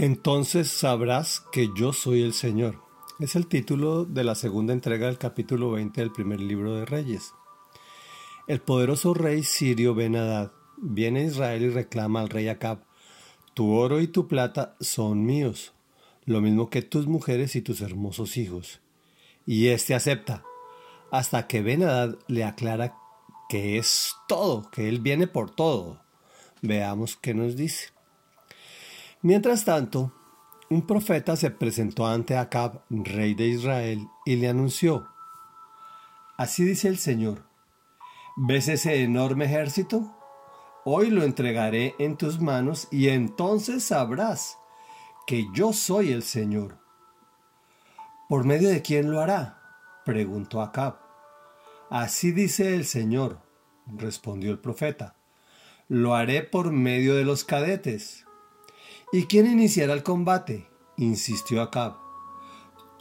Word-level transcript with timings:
Entonces 0.00 0.68
sabrás 0.70 1.42
que 1.50 1.70
yo 1.74 1.92
soy 1.92 2.22
el 2.22 2.32
Señor. 2.32 2.80
Es 3.18 3.34
el 3.34 3.48
título 3.48 4.04
de 4.04 4.22
la 4.22 4.36
segunda 4.36 4.72
entrega 4.72 5.08
del 5.08 5.18
capítulo 5.18 5.72
20 5.72 6.00
del 6.00 6.12
primer 6.12 6.38
libro 6.38 6.76
de 6.76 6.84
Reyes. 6.84 7.34
El 8.46 8.60
poderoso 8.60 9.12
rey 9.12 9.42
sirio 9.42 9.96
ben 9.96 10.16
viene 10.76 11.18
a 11.18 11.24
Israel 11.24 11.62
y 11.62 11.70
reclama 11.70 12.20
al 12.20 12.28
rey 12.28 12.46
Acab, 12.46 12.84
tu 13.54 13.72
oro 13.72 14.00
y 14.00 14.06
tu 14.06 14.28
plata 14.28 14.76
son 14.78 15.26
míos, 15.26 15.72
lo 16.26 16.40
mismo 16.40 16.70
que 16.70 16.82
tus 16.82 17.08
mujeres 17.08 17.56
y 17.56 17.62
tus 17.62 17.80
hermosos 17.80 18.36
hijos. 18.36 18.80
Y 19.46 19.66
éste 19.66 19.96
acepta, 19.96 20.44
hasta 21.10 21.48
que 21.48 21.60
ben 21.60 21.84
le 22.28 22.44
aclara 22.44 22.94
que 23.48 23.78
es 23.78 24.14
todo, 24.28 24.70
que 24.70 24.88
él 24.88 25.00
viene 25.00 25.26
por 25.26 25.50
todo. 25.50 26.00
Veamos 26.62 27.16
qué 27.16 27.34
nos 27.34 27.56
dice. 27.56 27.97
Mientras 29.22 29.64
tanto, 29.64 30.12
un 30.70 30.86
profeta 30.86 31.34
se 31.34 31.50
presentó 31.50 32.06
ante 32.06 32.36
Acab, 32.36 32.82
rey 32.88 33.34
de 33.34 33.48
Israel, 33.48 34.06
y 34.24 34.36
le 34.36 34.48
anunció, 34.48 35.08
Así 36.36 36.62
dice 36.62 36.86
el 36.86 36.98
Señor, 36.98 37.42
¿ves 38.36 38.68
ese 38.68 39.02
enorme 39.02 39.46
ejército? 39.46 40.14
Hoy 40.84 41.10
lo 41.10 41.24
entregaré 41.24 41.96
en 41.98 42.16
tus 42.16 42.40
manos 42.40 42.86
y 42.92 43.08
entonces 43.08 43.82
sabrás 43.82 44.56
que 45.26 45.48
yo 45.52 45.72
soy 45.72 46.12
el 46.12 46.22
Señor. 46.22 46.78
¿Por 48.28 48.44
medio 48.44 48.68
de 48.68 48.82
quién 48.82 49.10
lo 49.10 49.20
hará? 49.20 49.60
preguntó 50.04 50.62
Acab. 50.62 51.00
Así 51.90 52.30
dice 52.30 52.76
el 52.76 52.84
Señor, 52.84 53.42
respondió 53.86 54.52
el 54.52 54.60
profeta. 54.60 55.16
Lo 55.88 56.14
haré 56.14 56.44
por 56.44 56.70
medio 56.70 57.16
de 57.16 57.24
los 57.24 57.42
cadetes. 57.42 58.27
¿Y 59.10 59.24
quién 59.24 59.46
iniciará 59.46 59.94
el 59.94 60.02
combate? 60.02 60.68
insistió 60.98 61.62
Acab. 61.62 61.96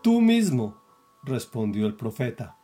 Tú 0.00 0.20
mismo, 0.20 0.80
respondió 1.24 1.88
el 1.88 1.96
profeta. 1.96 2.56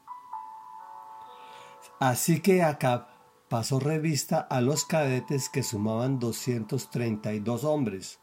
Así 1.99 2.41
que 2.41 2.63
Acab 2.63 3.09
pasó 3.49 3.81
revista 3.81 4.39
a 4.39 4.61
los 4.61 4.85
cadetes 4.85 5.49
que 5.49 5.65
sumaban 5.65 6.21
232 6.21 7.65
hombres. 7.65 8.21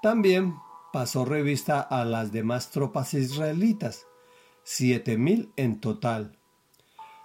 También 0.00 0.56
pasó 0.94 1.26
revista 1.26 1.82
a 1.82 2.06
las 2.06 2.32
demás 2.32 2.70
tropas 2.70 3.12
israelitas, 3.12 4.06
siete 4.62 5.18
mil 5.18 5.52
en 5.56 5.78
total. 5.78 6.38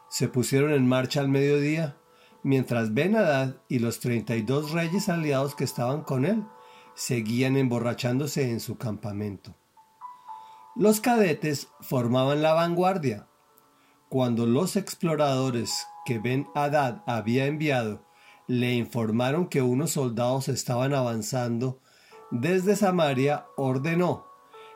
Se 0.09 0.27
pusieron 0.27 0.73
en 0.73 0.89
marcha 0.89 1.21
al 1.21 1.29
mediodía, 1.29 1.95
mientras 2.43 2.93
Ben 2.93 3.15
Hadad 3.15 3.55
y 3.69 3.79
los 3.79 4.01
treinta 4.01 4.35
y 4.35 4.41
dos 4.41 4.71
reyes 4.71 5.07
aliados 5.07 5.55
que 5.55 5.63
estaban 5.63 6.01
con 6.01 6.25
él 6.25 6.43
seguían 6.95 7.57
emborrachándose 7.57 8.49
en 8.49 8.59
su 8.59 8.77
campamento. 8.77 9.55
Los 10.75 11.01
cadetes 11.01 11.67
formaban 11.81 12.41
la 12.41 12.53
vanguardia. 12.53 13.27
Cuando 14.09 14.45
los 14.45 14.75
exploradores 14.75 15.87
que 16.05 16.19
Ben 16.19 16.47
Hadad 16.55 17.03
había 17.05 17.45
enviado 17.45 18.05
le 18.47 18.73
informaron 18.73 19.47
que 19.47 19.61
unos 19.61 19.91
soldados 19.91 20.49
estaban 20.49 20.93
avanzando 20.93 21.79
desde 22.31 22.75
Samaria, 22.75 23.45
ordenó, 23.57 24.25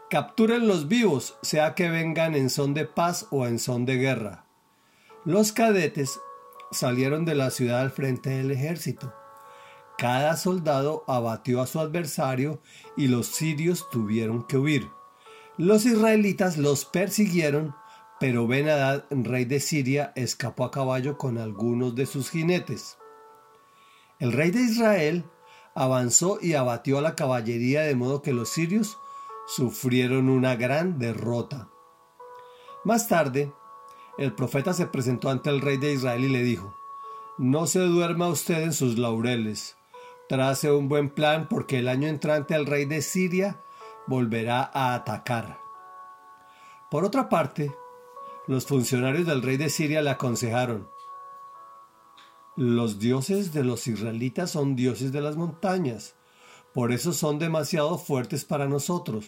capturen 0.10 0.68
los 0.68 0.88
vivos, 0.88 1.38
sea 1.42 1.76
que 1.76 1.90
vengan 1.90 2.36
en 2.36 2.50
son 2.50 2.74
de 2.74 2.86
paz 2.86 3.28
o 3.32 3.46
en 3.48 3.60
son 3.60 3.86
de 3.86 3.98
guerra. 3.98 4.46
Los 5.24 5.52
cadetes 5.52 6.20
salieron 6.72 7.26
de 7.26 7.36
la 7.36 7.50
ciudad 7.52 7.82
al 7.82 7.92
frente 7.92 8.30
del 8.30 8.52
ejército 8.52 9.14
cada 9.98 10.36
soldado 10.36 11.04
abatió 11.08 11.62
a 11.62 11.68
su 11.68 11.80
adversario 11.80 12.62
y 12.98 13.08
los 13.08 13.28
sirios 13.28 13.90
tuvieron 13.90 14.44
que 14.44 14.58
huir. 14.58 14.90
Los 15.58 15.86
israelitas 15.86 16.58
los 16.58 16.84
persiguieron, 16.86 17.76
pero 18.20 18.48
Ben 18.48 18.68
Hadad, 18.68 19.06
rey 19.10 19.46
de 19.46 19.60
Siria, 19.60 20.12
escapó 20.16 20.66
a 20.66 20.72
caballo 20.72 21.18
con 21.18 21.38
algunos 21.38 21.96
de 21.96 22.06
sus 22.06 22.30
jinetes. 22.30 22.98
El 24.20 24.34
rey 24.34 24.52
de 24.52 24.62
Israel 24.62 25.26
avanzó 25.76 26.40
y 26.42 26.54
abatió 26.54 26.98
a 26.98 27.02
la 27.02 27.16
caballería 27.16 27.82
de 27.82 27.96
modo 27.96 28.22
que 28.22 28.34
los 28.34 28.50
sirios 28.50 28.98
sufrieron 29.48 30.30
una 30.30 30.56
gran 30.56 31.00
derrota. 31.00 31.70
Más 32.84 33.08
tarde, 33.08 33.52
el 34.18 34.34
profeta 34.34 34.74
se 34.74 34.88
presentó 34.88 35.30
ante 35.30 35.50
el 35.50 35.62
rey 35.62 35.78
de 35.78 35.94
Israel 35.94 36.24
y 36.24 36.30
le 36.30 36.44
dijo, 36.44 36.76
No 37.38 37.68
se 37.68 37.80
duerma 37.80 38.28
usted 38.28 38.62
en 38.62 38.74
sus 38.74 38.98
laureles, 38.98 39.78
Trace 40.28 40.72
un 40.72 40.90
buen 40.90 41.10
plan 41.10 41.48
porque 41.48 41.80
el 41.80 41.88
año 41.88 42.08
entrante 42.08 42.56
el 42.56 42.66
rey 42.66 42.86
de 42.86 43.02
Siria 43.02 43.62
volverá 44.08 44.70
a 44.74 44.96
atacar. 44.96 45.60
Por 46.90 47.06
otra 47.06 47.30
parte, 47.30 47.76
los 48.48 48.66
funcionarios 48.66 49.26
del 49.26 49.42
rey 49.42 49.58
de 49.58 49.70
Siria 49.70 50.02
le 50.02 50.12
aconsejaron, 50.12 50.88
los 52.58 53.00
dioses 53.00 53.52
de 53.52 53.66
los 53.66 53.86
israelitas 53.86 54.52
son 54.52 54.78
dioses 54.78 55.12
de 55.12 55.20
las 55.20 55.36
montañas, 55.36 56.16
por 56.74 56.94
eso 56.94 57.12
son 57.12 57.38
demasiado 57.38 57.98
fuertes 57.98 58.46
para 58.46 58.66
nosotros, 58.66 59.28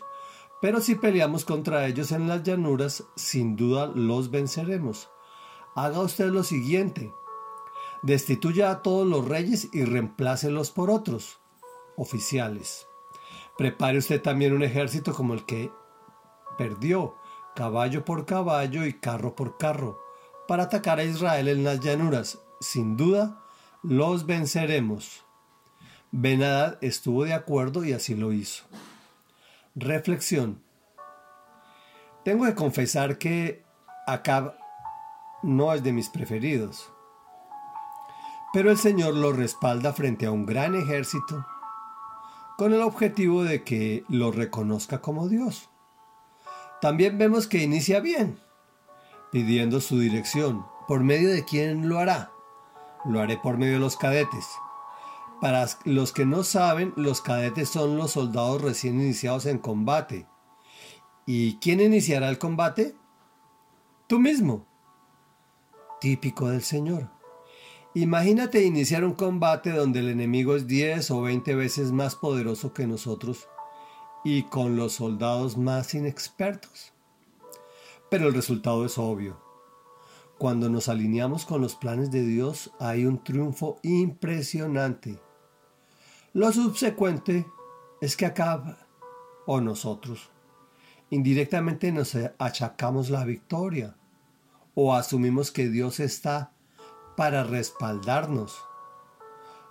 pero 0.61 0.79
si 0.79 0.95
peleamos 0.95 1.43
contra 1.43 1.85
ellos 1.87 2.13
en 2.13 2.29
las 2.29 2.43
llanuras, 2.43 3.03
sin 3.17 3.57
duda 3.57 3.87
los 3.93 4.31
venceremos. 4.31 5.09
Haga 5.75 5.99
usted 5.99 6.29
lo 6.29 6.43
siguiente, 6.43 7.11
Destituya 8.03 8.69
a 8.69 8.81
todos 8.83 9.07
los 9.07 9.27
reyes 9.27 9.69
y 9.73 9.83
reemplácelos 9.83 10.71
por 10.71 10.89
otros 10.89 11.39
oficiales. 11.95 12.87
Prepare 13.57 13.97
usted 13.97 14.21
también 14.21 14.53
un 14.53 14.63
ejército 14.63 15.13
como 15.13 15.33
el 15.33 15.45
que 15.45 15.71
perdió, 16.57 17.15
caballo 17.55 18.05
por 18.05 18.25
caballo 18.25 18.85
y 18.85 18.93
carro 18.93 19.35
por 19.35 19.57
carro, 19.57 19.99
para 20.47 20.63
atacar 20.63 20.99
a 20.99 21.03
Israel 21.03 21.47
en 21.47 21.63
las 21.63 21.79
llanuras. 21.79 22.39
Sin 22.61 22.97
duda, 22.97 23.41
los 23.81 24.25
venceremos. 24.25 25.25
Benadad 26.11 26.77
estuvo 26.81 27.23
de 27.23 27.33
acuerdo 27.33 27.83
y 27.83 27.93
así 27.93 28.15
lo 28.15 28.31
hizo. 28.31 28.65
Reflexión. 29.75 30.61
Tengo 32.23 32.45
que 32.45 32.55
confesar 32.55 33.17
que 33.17 33.63
Acab 34.05 34.55
no 35.41 35.73
es 35.73 35.83
de 35.83 35.93
mis 35.93 36.09
preferidos 36.09 36.91
pero 38.53 38.71
el 38.71 38.77
Señor 38.77 39.15
lo 39.15 39.31
respalda 39.33 39.93
frente 39.93 40.25
a 40.25 40.31
un 40.31 40.45
gran 40.45 40.75
ejército 40.75 41.45
con 42.57 42.73
el 42.73 42.81
objetivo 42.81 43.43
de 43.43 43.63
que 43.63 44.03
lo 44.09 44.31
reconozca 44.31 44.99
como 44.99 45.29
Dios. 45.29 45.69
También 46.81 47.17
vemos 47.17 47.47
que 47.47 47.61
inicia 47.61 47.99
bien, 47.99 48.39
pidiendo 49.31 49.79
su 49.79 49.99
dirección. 49.99 50.65
¿Por 50.87 51.03
medio 51.03 51.29
de 51.29 51.45
quién 51.45 51.87
lo 51.87 51.99
hará? 51.99 52.31
Lo 53.05 53.19
haré 53.21 53.37
por 53.37 53.57
medio 53.57 53.73
de 53.73 53.79
los 53.79 53.95
cadetes. 53.95 54.47
Para 55.39 55.67
los 55.85 56.13
que 56.13 56.25
no 56.25 56.43
saben, 56.43 56.93
los 56.95 57.21
cadetes 57.21 57.69
son 57.69 57.95
los 57.95 58.11
soldados 58.11 58.61
recién 58.61 58.99
iniciados 58.99 59.45
en 59.45 59.59
combate. 59.59 60.25
¿Y 61.27 61.57
quién 61.57 61.79
iniciará 61.79 62.27
el 62.27 62.39
combate? 62.39 62.95
Tú 64.07 64.17
mismo. 64.17 64.65
Típico 66.01 66.49
del 66.49 66.63
Señor. 66.63 67.16
Imagínate 67.97 68.63
iniciar 68.63 69.03
un 69.03 69.13
combate 69.13 69.71
donde 69.71 70.01
el 70.01 70.09
enemigo 70.09 70.55
es 70.55 70.67
10 70.67 71.09
o 71.09 71.23
20 71.23 71.55
veces 71.55 71.91
más 71.91 72.13
poderoso 72.15 72.71
que 72.71 72.85
nosotros 72.85 73.47
y 74.23 74.43
con 74.43 74.75
los 74.75 74.93
soldados 74.93 75.57
más 75.57 75.95
inexpertos. 75.95 76.93
Pero 78.11 78.27
el 78.27 78.35
resultado 78.35 78.85
es 78.85 78.99
obvio. 78.99 79.41
Cuando 80.37 80.69
nos 80.69 80.89
alineamos 80.89 81.43
con 81.43 81.59
los 81.59 81.75
planes 81.75 82.11
de 82.11 82.21
Dios 82.21 82.69
hay 82.79 83.07
un 83.07 83.23
triunfo 83.23 83.79
impresionante. 83.81 85.19
Lo 86.33 86.51
subsecuente 86.51 87.47
es 87.99 88.15
que 88.15 88.27
acaba, 88.27 88.77
o 89.47 89.59
nosotros, 89.59 90.29
indirectamente 91.09 91.91
nos 91.91 92.15
achacamos 92.37 93.09
la 93.09 93.25
victoria 93.25 93.97
o 94.75 94.93
asumimos 94.93 95.51
que 95.51 95.67
Dios 95.67 95.99
está 95.99 96.51
para 97.17 97.43
respaldarnos. 97.43 98.63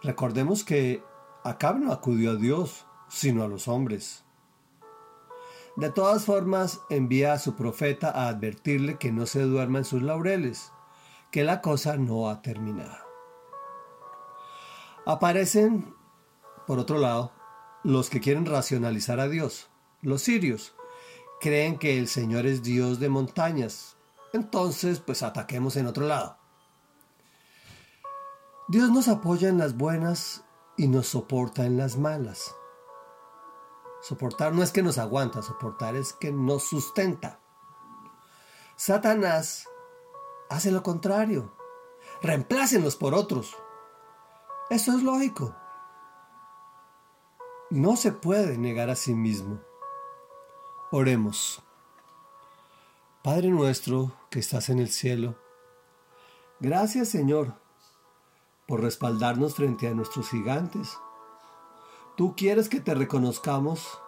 Recordemos 0.03 0.65
que 0.65 1.03
Acab 1.45 1.79
no 1.79 1.93
acudió 1.93 2.33
a 2.33 2.35
Dios, 2.35 2.87
sino 3.09 3.45
a 3.45 3.49
los 3.49 3.69
hombres. 3.69 4.25
De 5.77 5.91
todas 5.91 6.25
formas, 6.25 6.81
envía 6.91 7.33
a 7.33 7.39
su 7.39 7.55
profeta 7.55 8.11
a 8.11 8.27
advertirle 8.27 8.99
que 8.99 9.13
no 9.13 9.27
se 9.27 9.43
duerma 9.43 9.79
en 9.79 9.85
sus 9.85 10.03
laureles, 10.03 10.73
que 11.31 11.45
la 11.45 11.61
cosa 11.61 11.97
no 11.97 12.29
ha 12.29 12.43
terminado. 12.43 12.97
Aparecen, 15.05 15.95
por 16.67 16.81
otro 16.81 16.99
lado, 16.99 17.31
los 17.85 18.11
que 18.11 18.21
quieren 18.21 18.45
racionalizar 18.45 19.21
a 19.21 19.29
Dios, 19.29 19.71
los 20.03 20.23
sirios. 20.23 20.75
Creen 21.41 21.79
que 21.79 21.97
el 21.97 22.09
Señor 22.09 22.45
es 22.45 22.65
Dios 22.65 22.99
de 22.99 23.09
montañas. 23.09 23.97
Entonces, 24.33 24.99
pues 24.99 25.23
ataquemos 25.23 25.77
en 25.77 25.87
otro 25.87 26.09
lado. 26.09 26.39
Dios 28.69 28.91
nos 28.91 29.07
apoya 29.07 29.49
en 29.49 29.59
las 29.59 29.77
buenas 29.77 30.45
y 30.77 30.89
nos 30.89 31.07
soporta 31.07 31.65
en 31.67 31.77
las 31.77 31.97
malas. 31.97 32.57
Soportar 34.03 34.53
no 34.53 34.65
es 34.65 34.73
que 34.73 34.83
nos 34.83 34.99
aguanta, 34.99 35.41
soportar 35.41 35.95
es 35.95 36.13
que 36.13 36.33
nos 36.33 36.65
sustenta. 36.65 37.39
Satanás 38.75 39.69
hace 40.51 40.73
lo 40.73 40.83
contrario. 40.83 41.55
Reemplácenlos 42.23 42.97
por 42.97 43.15
otros. 43.15 43.57
Eso 44.69 44.97
es 44.97 45.03
lógico. 45.05 45.55
No 47.71 47.97
se 47.97 48.11
puede 48.11 48.59
negar 48.59 48.91
a 48.91 48.97
sí 48.97 49.15
mismo. 49.15 49.61
Oremos. 50.91 51.62
Padre 53.23 53.49
nuestro 53.49 54.12
que 54.29 54.41
estás 54.41 54.71
en 54.71 54.81
el 54.81 54.91
cielo, 54.91 55.37
gracias 56.61 57.09
Señor 57.09 57.66
por 58.67 58.83
respaldarnos 58.83 59.55
frente 59.55 59.89
a 59.89 59.95
nuestros 59.95 60.29
gigantes. 60.31 60.99
Tú 62.17 62.35
quieres 62.37 62.69
que 62.69 62.81
te 62.81 62.95
reconozcamos 62.95 64.01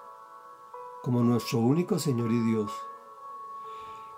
como 1.02 1.22
nuestro 1.22 1.58
único 1.60 1.98
Señor 1.98 2.32
y 2.32 2.40
Dios. 2.40 2.72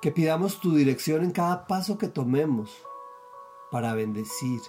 Que 0.01 0.11
pidamos 0.11 0.61
tu 0.61 0.75
dirección 0.75 1.25
en 1.25 1.31
cada 1.31 1.67
paso 1.67 1.99
que 1.99 2.09
tomemos 2.09 2.71
para 3.71 3.95
bendecir 3.95 4.61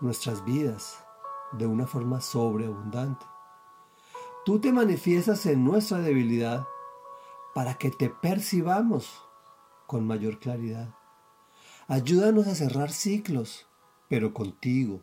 nuestras 0.00 0.44
vidas 0.44 1.02
de 1.52 1.66
una 1.66 1.86
forma 1.86 2.20
sobreabundante. 2.20 3.24
Tú 4.44 4.60
te 4.60 4.72
manifiestas 4.72 5.46
en 5.46 5.64
nuestra 5.64 5.98
debilidad 5.98 6.66
para 7.54 7.74
que 7.74 7.90
te 7.90 8.10
percibamos 8.10 9.24
con 9.86 10.06
mayor 10.06 10.38
claridad. 10.38 10.94
Ayúdanos 11.88 12.46
a 12.46 12.54
cerrar 12.54 12.90
ciclos, 12.90 13.66
pero 14.08 14.32
contigo. 14.32 15.02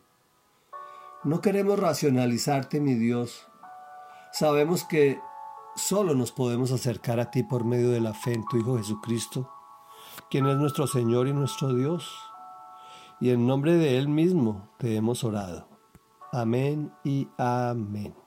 No 1.23 1.41
queremos 1.41 1.79
racionalizarte, 1.79 2.79
mi 2.79 2.95
Dios. 2.95 3.47
Sabemos 4.31 4.83
que 4.83 5.19
solo 5.75 6.15
nos 6.15 6.31
podemos 6.31 6.71
acercar 6.71 7.19
a 7.19 7.31
ti 7.31 7.43
por 7.43 7.63
medio 7.63 7.91
de 7.91 8.01
la 8.01 8.13
fe 8.13 8.33
en 8.33 8.45
tu 8.45 8.57
Hijo 8.57 8.77
Jesucristo, 8.77 9.51
quien 10.29 10.47
es 10.47 10.57
nuestro 10.57 10.87
Señor 10.87 11.27
y 11.27 11.33
nuestro 11.33 11.73
Dios. 11.73 12.11
Y 13.19 13.29
en 13.29 13.45
nombre 13.45 13.75
de 13.75 13.97
Él 13.97 14.09
mismo 14.09 14.69
te 14.77 14.95
hemos 14.95 15.23
orado. 15.23 15.67
Amén 16.31 16.91
y 17.03 17.27
amén. 17.37 18.20